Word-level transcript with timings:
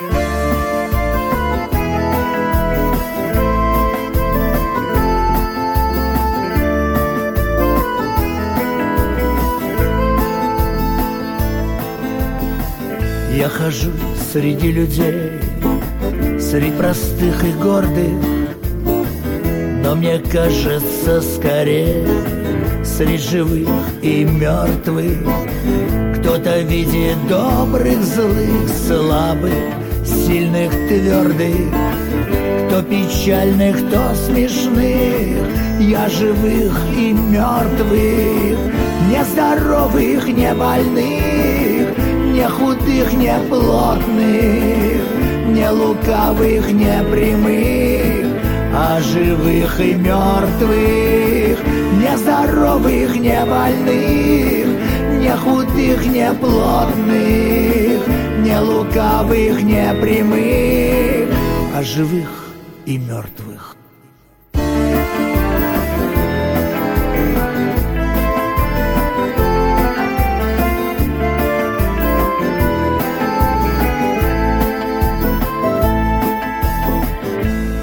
Я 0.00 0.08
хожу 13.50 13.90
среди 14.32 14.72
людей, 14.72 15.32
среди 16.40 16.70
простых 16.70 17.44
и 17.44 17.52
гордых, 17.52 17.90
но 19.84 19.94
мне 19.96 20.18
кажется 20.18 21.20
скорее 21.20 22.06
среди 22.82 23.18
живых 23.18 23.68
и 24.00 24.24
мертвых 24.24 25.18
Кто-то 26.20 26.60
видит 26.60 27.18
добрых, 27.28 28.02
злых, 28.02 28.68
слабых, 28.86 29.52
сильных, 30.10 30.70
твердых 30.88 31.74
Кто 32.68 32.82
печальных, 32.82 33.76
кто 33.78 34.14
смешных. 34.14 35.38
Я 35.78 36.08
живых 36.08 36.78
и 36.96 37.12
мертвых 37.12 38.58
Не 39.08 39.24
здоровых, 39.24 40.28
не 40.28 40.54
больных 40.54 41.96
Не 42.34 42.48
худых, 42.48 43.12
не 43.12 43.38
плотных 43.48 45.02
Не 45.46 45.70
лукавых, 45.70 46.70
не 46.72 47.02
прямых 47.10 48.30
а 48.72 49.00
живых 49.00 49.80
и 49.80 49.94
мертвых, 49.94 51.58
не 51.98 52.16
здоровых, 52.16 53.16
не 53.16 53.44
больных, 53.44 54.66
не 55.18 55.36
худых, 55.36 56.06
не 56.06 56.32
плотных, 56.34 57.79
не 58.50 58.58
лукавых, 58.58 59.62
не 59.62 59.94
прямых, 60.00 61.28
а 61.72 61.82
живых 61.82 62.48
и 62.84 62.98
мертвых. 62.98 63.76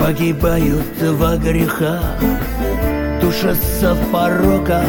погибают 0.01 1.01
во 1.01 1.35
грехах, 1.35 2.15
душатся 3.21 3.93
в 3.93 4.11
пороках. 4.11 4.85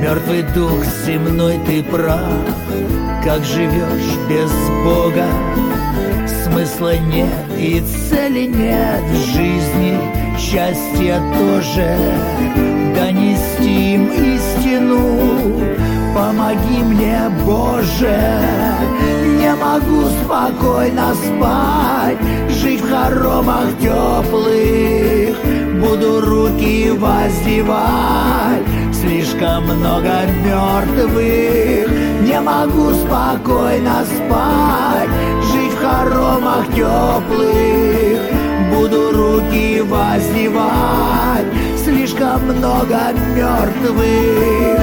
Мертвый 0.00 0.42
дух 0.54 0.84
земной 1.06 1.58
ты 1.66 1.82
прав, 1.84 2.20
как 3.24 3.44
живешь 3.44 4.16
без 4.28 4.50
Бога. 4.84 5.26
Смысла 6.44 6.96
нет 6.96 7.28
и 7.58 7.82
цели 8.08 8.46
нет 8.46 9.02
в 9.10 9.16
жизни, 9.32 9.98
счастья 10.38 11.20
тоже. 11.38 11.96
Донести 12.94 13.94
им 13.94 14.06
истину, 14.06 15.20
помоги 16.14 16.82
мне, 16.82 17.20
Боже. 17.44 18.18
Не 19.38 19.54
могу 19.54 20.08
спокойно 20.24 21.14
спать, 21.14 22.18
жить 22.50 22.80
в 22.80 22.90
хоромах 22.90 23.70
теплых 23.80 25.36
Буду 25.80 26.20
руки 26.20 26.90
воздевать 26.90 28.62
Слишком 28.92 29.64
много 29.64 30.12
мертвых 30.44 32.09
Не 32.30 32.40
могу 32.40 32.92
спокойно 32.92 34.04
спать 34.04 35.10
Жить 35.50 35.72
в 35.72 35.80
хоромах 35.80 36.64
теплых. 36.68 38.20
Буду 38.72 39.10
руки 39.10 39.80
воздевать 39.80 41.46
Слишком 41.82 42.44
много 42.44 43.12
мертвых 43.34 44.78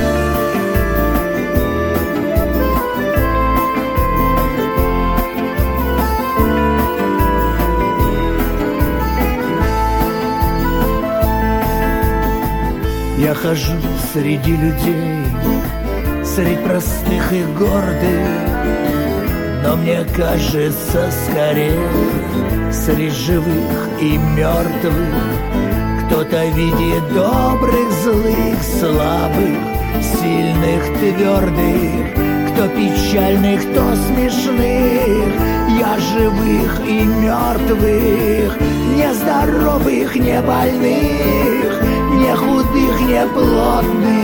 Я 13.18 13.34
хожу 13.34 13.74
среди 14.14 14.52
людей, 14.52 15.24
среди 16.38 16.56
простых 16.58 17.34
и 17.34 17.44
гордых, 17.58 18.28
но 19.64 19.75
мне 19.75 20.06
кажется 20.16 21.09
скорее 21.25 21.80
среди 22.72 23.09
живых 23.09 23.90
и 24.00 24.18
мертвых 24.18 25.16
Кто-то 26.06 26.46
видит 26.50 27.12
добрых, 27.12 27.92
злых, 28.03 28.62
слабых, 28.62 29.58
сильных, 30.00 30.84
твердых 31.00 32.14
Кто 32.53 32.68
печальных, 32.68 33.62
кто 33.72 33.96
смешных. 33.96 35.34
Я 35.80 35.97
живых 35.97 36.81
и 36.88 37.03
мертвых 37.03 38.62
Нездоровых, 38.96 40.16
не 40.16 40.40
больных 40.42 41.78
не 42.18 42.36
худых, 42.36 43.02
не 43.02 43.26
плотных, 43.28 44.16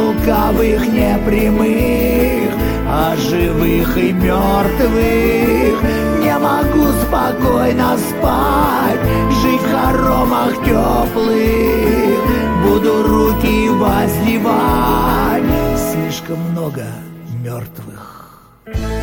лукавых, 0.00 0.86
не 0.86 1.18
прямых, 1.26 2.54
а 2.88 3.14
живых 3.16 3.96
и 3.96 4.12
мертвых. 4.12 5.82
Не 6.20 6.38
могу 6.38 6.86
спокойно 7.02 7.96
спать, 7.98 9.00
жить 9.42 9.60
в 9.60 9.70
хоромах 9.70 10.54
теплых, 10.64 12.20
буду 12.64 13.02
руки 13.02 13.68
воздевать. 13.68 15.42
Слишком 15.76 16.38
много 16.50 16.84
мертвых. 17.42 18.99